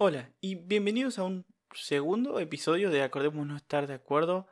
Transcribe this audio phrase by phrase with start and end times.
[0.00, 1.44] Hola y bienvenidos a un
[1.74, 4.46] segundo episodio de Acordemos no estar de acuerdo.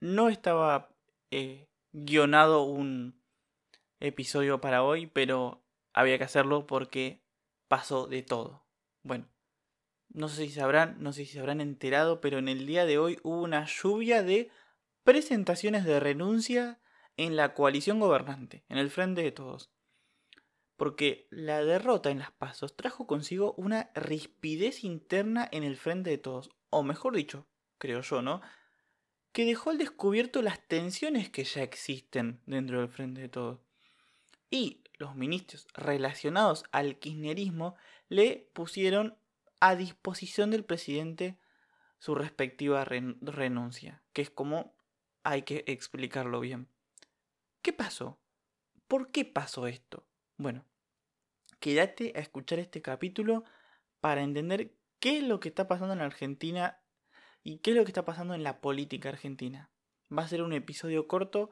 [0.00, 0.96] No estaba
[1.30, 3.22] eh, guionado un
[4.00, 5.62] episodio para hoy, pero
[5.92, 7.22] había que hacerlo porque
[7.68, 8.64] pasó de todo.
[9.02, 9.28] Bueno,
[10.08, 12.96] no sé si sabrán, no sé si se habrán enterado, pero en el día de
[12.96, 14.50] hoy hubo una lluvia de
[15.04, 16.80] presentaciones de renuncia
[17.18, 19.70] en la coalición gobernante, en el frente de todos
[20.76, 26.18] porque la derrota en las pasos trajo consigo una rispidez interna en el frente de
[26.18, 27.46] todos, o mejor dicho,
[27.78, 28.40] creo yo, ¿no?
[29.32, 33.60] Que dejó al descubierto las tensiones que ya existen dentro del frente de todos.
[34.50, 37.76] Y los ministros relacionados al kirchnerismo
[38.08, 39.16] le pusieron
[39.60, 41.38] a disposición del presidente
[41.98, 44.74] su respectiva renuncia, que es como
[45.22, 46.68] hay que explicarlo bien.
[47.62, 48.18] ¿Qué pasó?
[48.88, 50.04] ¿Por qué pasó esto?
[50.36, 50.64] Bueno,
[51.60, 53.44] quédate a escuchar este capítulo
[54.00, 56.80] para entender qué es lo que está pasando en Argentina
[57.42, 59.70] y qué es lo que está pasando en la política argentina.
[60.16, 61.50] Va a ser un episodio corto,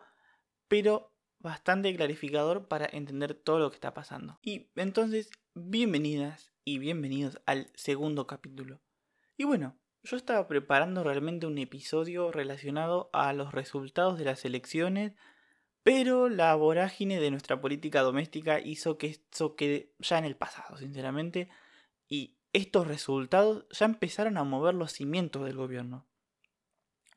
[0.68, 4.38] pero bastante clarificador para entender todo lo que está pasando.
[4.42, 8.80] Y entonces, bienvenidas y bienvenidos al segundo capítulo.
[9.36, 15.12] Y bueno, yo estaba preparando realmente un episodio relacionado a los resultados de las elecciones
[15.82, 20.76] pero la vorágine de nuestra política doméstica hizo que esto quede ya en el pasado,
[20.76, 21.48] sinceramente,
[22.08, 26.06] y estos resultados ya empezaron a mover los cimientos del gobierno.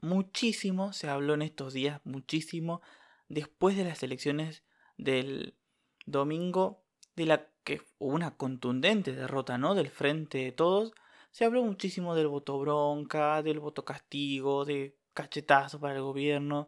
[0.01, 2.81] Muchísimo se habló en estos días, muchísimo,
[3.29, 4.63] después de las elecciones
[4.97, 5.55] del
[6.05, 6.83] domingo,
[7.15, 9.75] de la que hubo una contundente derrota, ¿no?
[9.75, 10.93] Del frente de todos.
[11.31, 16.67] Se habló muchísimo del voto bronca, del voto castigo, de cachetazo para el gobierno,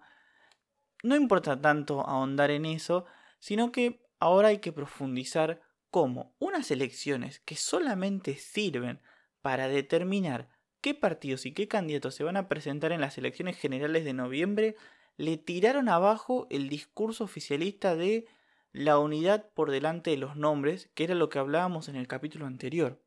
[1.04, 3.06] no importa tanto ahondar en eso,
[3.40, 9.00] sino que ahora hay que profundizar cómo unas elecciones que solamente sirven
[9.42, 10.50] para determinar
[10.82, 14.76] qué partidos y qué candidatos se van a presentar en las elecciones generales de noviembre,
[15.18, 18.28] le tiraron abajo el discurso oficialista de
[18.72, 22.46] la unidad por delante de los nombres, que era lo que hablábamos en el capítulo
[22.46, 23.02] anterior.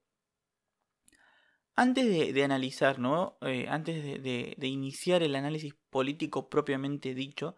[1.77, 3.37] Antes de, analizar, ¿no?
[3.43, 7.57] Eh, antes de iniciar el análisis político propiamente dicho,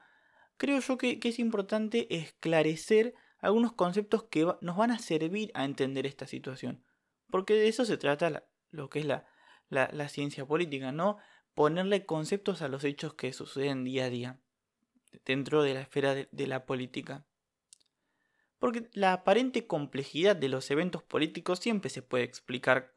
[0.60, 6.04] creo yo que, es importante esclarecer algunos conceptos que nos van a servir a entender
[6.04, 6.84] esta situación.
[7.30, 11.16] Porque de eso se trata lo que es la, ciencia política, ¿no?
[11.54, 14.40] Ponerle conceptos a los hechos que suceden día a día
[15.24, 17.24] dentro de la esfera de la política.
[18.58, 22.92] Porque la aparente complejidad de los eventos políticos siempre se puede explicar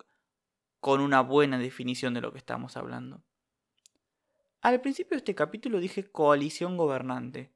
[0.81, 3.24] con una buena definición de lo que estamos hablando.
[4.59, 7.53] Al principio de este capítulo dije coalición gobernante.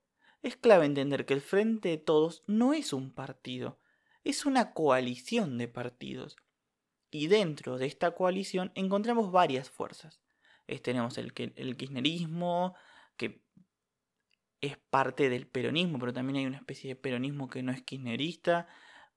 [0.47, 3.81] Es clave entender que el Frente de Todos no es un partido,
[4.24, 6.38] es una coalición de partidos.
[7.12, 10.22] Y dentro de esta coalición encontramos varias fuerzas.
[10.81, 12.75] tenemos el, el kirchnerismo,
[13.18, 13.44] que
[14.62, 18.69] es parte del peronismo, pero también hay una especie de peronismo que no es kirchnerista,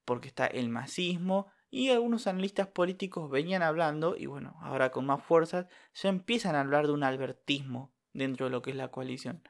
[0.04, 5.22] porque está el masismo, y algunos analistas políticos venían hablando, y bueno, ahora con más
[5.22, 9.44] fuerzas, ya empiezan a hablar de un albertismo dentro de lo que es la coalición.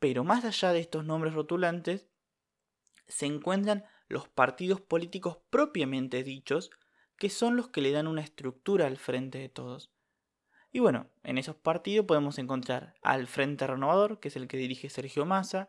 [0.00, 2.08] Pero más allá de estos nombres rotulantes,
[3.06, 6.70] se encuentran los partidos políticos propiamente dichos,
[7.16, 9.92] que son los que le dan una estructura al frente de todos.
[10.72, 14.90] Y bueno, en esos partidos podemos encontrar al Frente Renovador, que es el que dirige
[14.90, 15.68] Sergio Massa,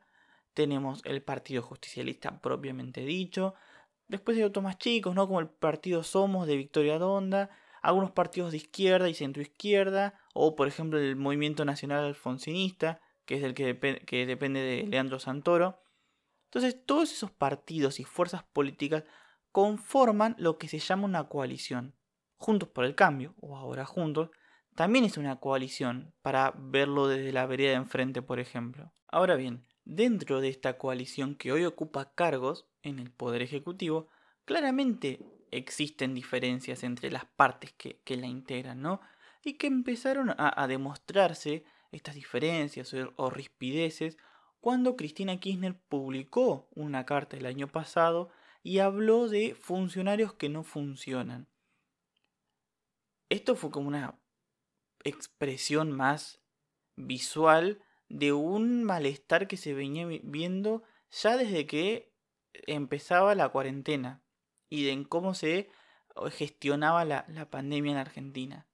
[0.55, 3.53] tenemos el Partido Justicialista propiamente dicho,
[4.11, 5.25] Después hay otros más chicos, ¿no?
[5.25, 7.49] Como el partido Somos de Victoria Donda,
[7.81, 12.99] algunos partidos de izquierda y centroizquierda, o por ejemplo el Movimiento Nacional Alfonsinista,
[13.31, 15.81] que es el que, que depende de Leandro Santoro.
[16.49, 19.05] Entonces, todos esos partidos y fuerzas políticas
[19.53, 21.95] conforman lo que se llama una coalición.
[22.35, 24.31] Juntos por el Cambio, o ahora Juntos,
[24.75, 28.91] también es una coalición, para verlo desde la vereda de enfrente, por ejemplo.
[29.07, 34.09] Ahora bien, dentro de esta coalición que hoy ocupa cargos, en el Poder Ejecutivo,
[34.43, 35.21] claramente
[35.51, 38.99] existen diferencias entre las partes que, la integran, ¿no?
[39.41, 44.17] Y que empezaron a, demostrarse estas diferencias o, rispideces
[44.59, 48.29] cuando Cristina Kirchner publicó una carta el año pasado
[48.63, 51.47] y habló de funcionarios que no funcionan.
[53.29, 54.19] Esto fue como una
[55.03, 56.41] expresión más
[56.95, 62.13] visual de un malestar que se venía viendo ya desde que
[62.53, 64.21] empezaba la cuarentena
[64.69, 65.69] y de cómo se
[66.31, 68.67] gestionaba la, la pandemia en Argentina.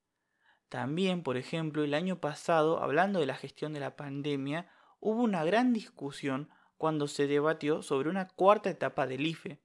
[0.69, 4.69] También, por ejemplo, el año pasado, hablando de la gestión de la pandemia,
[5.00, 9.62] hubo una gran discusión cuando se debatió sobre una cuarta etapa del IFE,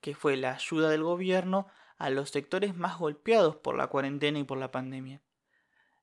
[0.00, 4.44] que fue la ayuda del gobierno a los sectores más golpeados por la cuarentena y
[4.44, 5.22] por la pandemia,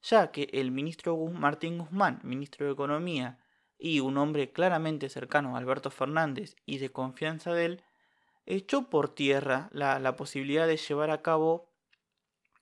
[0.02, 3.40] ya que el ministro Martín Guzmán, ministro de Economía,
[3.78, 7.84] y un hombre claramente cercano a Alberto Fernández y de confianza de él,
[8.46, 11.72] echó por tierra la, posibilidad de llevar a cabo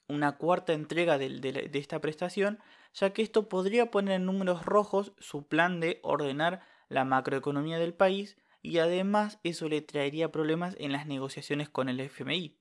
[0.07, 2.59] una cuarta entrega de, esta prestación,
[2.93, 7.93] ya que esto podría poner en números rojos su plan de ordenar la macroeconomía del
[7.93, 12.57] país y además eso le traería problemas en las negociaciones con el FMI.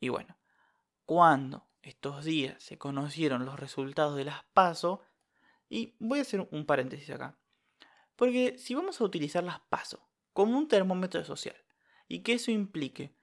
[0.00, 0.36] Y bueno,
[1.04, 5.02] cuando estos días se conocieron los resultados de las PASO,
[5.68, 7.38] y voy a hacer un paréntesis acá,
[8.16, 11.56] porque si vamos a utilizar las PASO como un termómetro social,
[12.08, 13.14] y que eso implique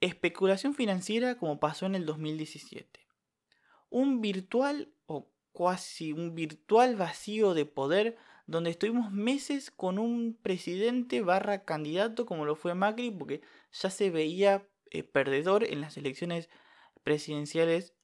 [0.00, 3.03] especulación financiera como pasó en el 2017,
[3.94, 11.20] un virtual o casi un virtual vacío de poder donde estuvimos meses con un presidente
[11.20, 16.50] barra candidato como lo fue Macri porque ya se veía eh, perdedor en las elecciones
[17.04, 17.94] presidenciales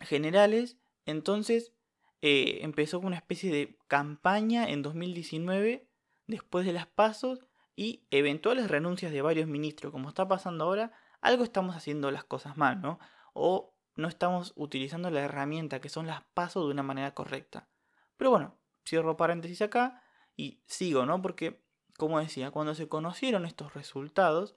[0.00, 0.76] generales.
[1.06, 1.72] Entonces
[2.20, 5.88] eh, empezó con una especie de campaña en 2019
[6.26, 7.40] después de las pasos
[7.74, 9.92] y eventuales renuncias de varios ministros.
[9.92, 10.92] Como está pasando ahora
[11.22, 12.98] algo estamos haciendo las cosas mal no
[13.32, 17.68] o no estamos utilizando la herramienta que son las pasos de una manera correcta.
[18.16, 18.56] Pero bueno,
[18.86, 20.04] cierro paréntesis acá
[20.36, 21.20] y sigo, ¿no?
[21.20, 21.64] Porque,
[21.96, 24.54] como decía, cuando se conocieron estos resultados,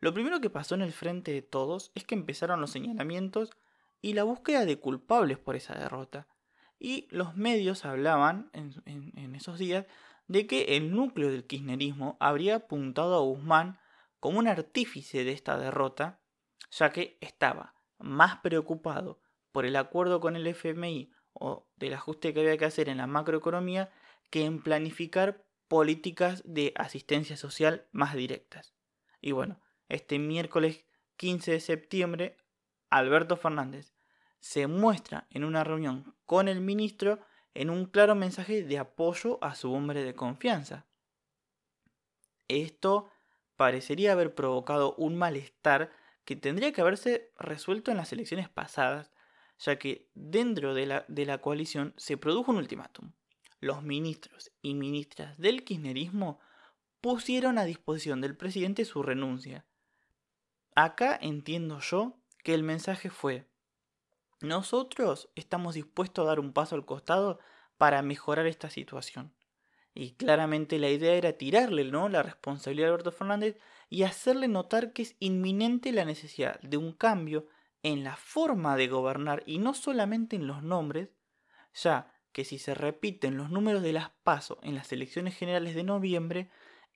[0.00, 3.52] lo primero que pasó en el frente de todos es que empezaron los señalamientos
[4.02, 6.26] y la búsqueda de culpables por esa derrota.
[6.80, 9.86] Y los medios hablaban en, en esos días
[10.26, 13.78] de que el núcleo del kirchnerismo habría apuntado a Guzmán
[14.18, 16.18] como un artífice de esta derrota,
[16.72, 19.20] ya que estaba más preocupado
[19.52, 23.06] por el acuerdo con el FMI o del ajuste que había que hacer en la
[23.06, 23.90] macroeconomía
[24.30, 28.74] que en planificar políticas de asistencia social más directas.
[29.20, 30.84] Y bueno, este miércoles
[31.16, 32.36] 15 de septiembre,
[32.88, 33.94] Alberto Fernández
[34.40, 37.20] se muestra en una reunión con el ministro
[37.54, 40.86] en un claro mensaje de apoyo a su hombre de confianza.
[42.48, 43.10] Esto
[43.56, 45.92] parecería haber provocado un malestar
[46.24, 49.12] que tendría que haberse resuelto en las elecciones pasadas,
[49.58, 53.12] ya que dentro de la, de la coalición se produjo un ultimátum.
[53.60, 56.40] Los ministros y ministras del kirchnerismo
[57.00, 59.66] pusieron a disposición del presidente su renuncia.
[60.74, 63.50] Acá entiendo yo que el mensaje fue,
[64.40, 67.38] nosotros estamos dispuestos a dar un paso al costado
[67.76, 69.34] para mejorar esta situación.
[69.94, 72.08] Y claramente la idea era tirarle ¿no?
[72.08, 73.58] la responsabilidad a Alberto Fernández
[73.88, 77.48] y hacerle notar que es inminente la necesidad de un cambio
[77.82, 81.10] en la forma de gobernar y no solamente en los nombres,
[81.74, 85.82] ya que si se repiten los números de las PASO en las elecciones generales de
[85.82, 86.50] noviembre,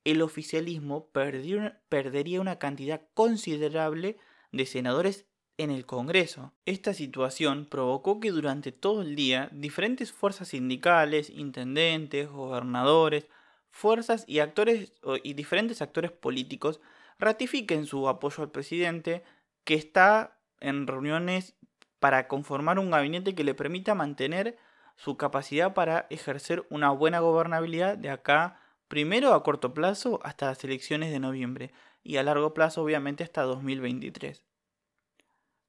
[0.05, 4.19] el oficialismo perdería una cantidad considerable
[4.53, 5.27] de senadores
[5.57, 6.53] en el Congreso.
[6.67, 13.29] Esta situación provocó que durante todo el día diferentes fuerzas sindicales, intendentes, gobernadores,
[13.71, 14.93] fuerzas y actores
[15.23, 16.81] y diferentes actores políticos
[17.19, 19.25] ratifiquen su apoyo al presidente
[19.65, 21.55] que está en reuniones
[21.99, 24.59] para conformar un gabinete que le permita mantener
[24.97, 30.63] su capacidad para ejercer una buena gobernabilidad de acá primero a corto plazo hasta las
[30.63, 31.73] elecciones de noviembre
[32.03, 34.45] y a largo plazo obviamente hasta 2023.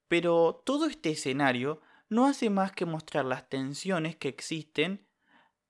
[0.08, 5.08] Pero todo este escenario no hace más que mostrar las tensiones que existen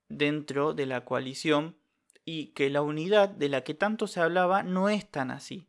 [0.08, 1.76] dentro de la coalición
[2.24, 5.68] y que la unidad de la que tanto se hablaba no es tan así.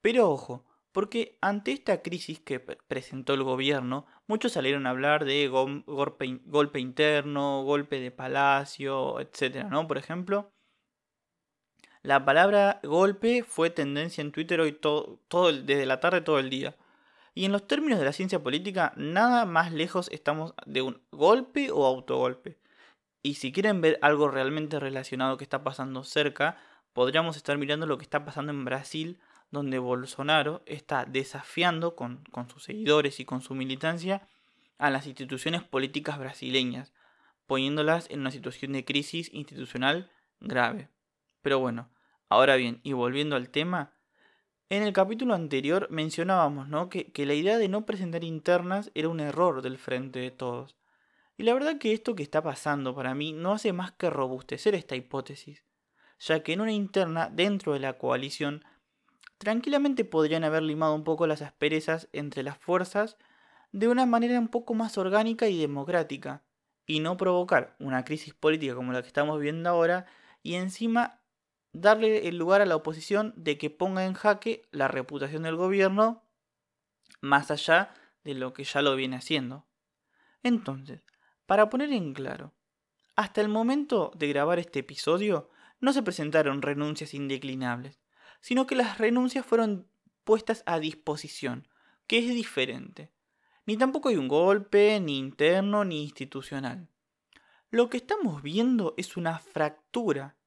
[0.00, 5.48] Pero ojo, porque ante esta crisis que presentó el gobierno, muchos salieron a hablar de
[5.48, 9.66] golpe, interno, golpe de palacio, etc.
[9.70, 9.86] ¿no?
[9.86, 10.52] Por ejemplo,
[12.02, 14.78] la palabra golpe fue tendencia en Twitter hoy
[15.64, 16.76] desde la tarde todo el día.
[17.38, 21.70] Y en los términos de la ciencia política, nada más lejos estamos de un golpe
[21.70, 22.58] o autogolpe.
[23.22, 26.56] Y si quieren ver algo realmente relacionado que está pasando cerca,
[26.92, 29.20] podríamos estar mirando lo que está pasando en Brasil,
[29.52, 34.26] donde Bolsonaro está desafiando con, con sus seguidores y con su militancia
[34.78, 36.92] a las instituciones políticas brasileñas,
[37.46, 40.88] poniéndolas en una situación de crisis institucional grave.
[41.42, 41.88] Pero bueno,
[42.28, 43.92] ahora bien, y volviendo al tema,
[44.70, 46.88] en el capítulo anterior mencionábamos ¿no?
[46.88, 50.76] que, que la idea de no presentar internas era un error del frente de todos.
[51.36, 54.74] Y la verdad que esto que está pasando para mí no hace más que robustecer
[54.74, 55.64] esta hipótesis,
[56.18, 58.64] ya que en una interna dentro de la coalición
[59.38, 63.16] tranquilamente podrían haber limado un poco las asperezas entre las fuerzas
[63.70, 66.42] de una manera un poco más orgánica y democrática,
[66.86, 70.06] y no provocar una crisis política como la que estamos viendo ahora,
[70.42, 71.20] y encima
[71.72, 76.24] darle el lugar a la oposición de que ponga en jaque la reputación del gobierno
[77.20, 77.94] más allá
[78.24, 79.66] de lo que ya lo viene haciendo.
[80.42, 81.02] Entonces,
[81.46, 82.54] para poner en claro,
[83.16, 88.00] hasta el momento de grabar este episodio no se presentaron renuncias indeclinables,
[88.40, 89.88] sino que las renuncias fueron
[90.24, 91.68] puestas a disposición,
[92.06, 93.12] que es diferente.
[93.66, 96.88] Ni tampoco hay un golpe, ni interno, ni institucional.
[97.70, 100.37] Lo que estamos viendo es una fractura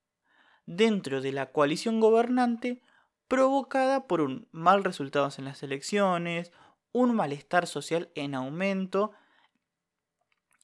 [0.66, 2.82] dentro de la coalición gobernante
[3.28, 6.52] provocada por un mal resultado en las elecciones,
[6.92, 9.12] un malestar social en aumento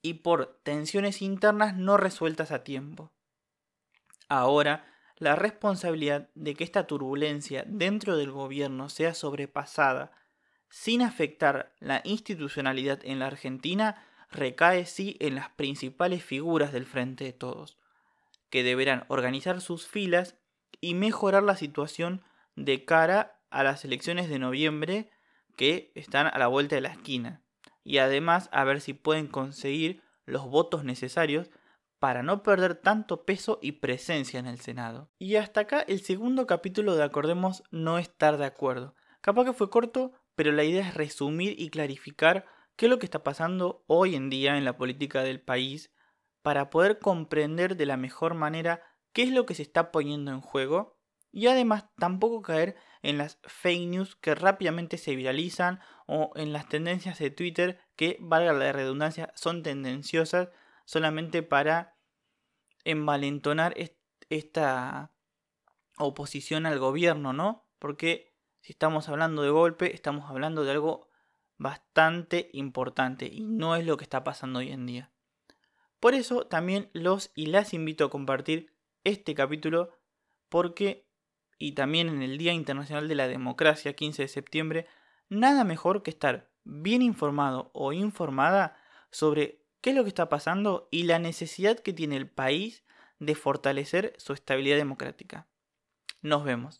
[0.02, 3.12] y por tensiones internas no resueltas a tiempo.
[4.30, 4.86] Ahora,
[5.18, 10.12] la responsabilidad de que esta turbulencia dentro del gobierno sea sobrepasada
[10.70, 17.24] sin afectar la institucionalidad en la Argentina recae sí en las principales figuras del Frente
[17.24, 17.78] de Todos,
[18.50, 20.38] que deberán organizar sus filas
[20.82, 22.24] y mejorar la situación
[22.56, 25.10] de cara a las elecciones de noviembre
[25.56, 27.44] que están a la vuelta de la esquina,
[27.84, 31.50] y además a ver si pueden conseguir los votos necesarios
[32.00, 35.10] para no perder tanto peso y presencia en el Senado.
[35.18, 38.96] Y hasta acá el segundo capítulo de Acordemos no estar de acuerdo.
[39.22, 43.08] Capaz que fue corto, pero la idea es resumir y clarificar qué es lo que
[43.08, 45.92] está pasando hoy en día en la política del país
[46.48, 50.40] para poder comprender de la mejor manera qué es lo que se está poniendo en
[50.40, 50.98] juego
[51.30, 56.70] y además tampoco caer en las fake news que rápidamente se viralizan o en las
[56.70, 60.48] tendencias de Twitter que, valga la redundancia, son tendenciosas
[60.86, 61.98] solamente para
[62.86, 63.74] envalentonar
[64.30, 65.12] esta
[65.98, 67.68] oposición al gobierno, ¿no?
[67.78, 71.10] Porque si estamos hablando de golpe, estamos hablando de algo
[71.58, 75.12] bastante importante y no es lo que está pasando hoy en día.
[76.00, 78.74] Por eso también los y las invito a compartir
[79.04, 79.92] este capítulo
[80.50, 81.08] porque
[81.60, 84.88] y también en el Día Internacional de la Democracia, 15 de septiembre,
[85.30, 88.78] nada mejor que estar bien informado o informada
[89.12, 92.84] sobre qué es lo que está pasando y la necesidad que tiene el país
[93.20, 95.48] de fortalecer su estabilidad democrática.
[96.22, 96.76] Nos vemos.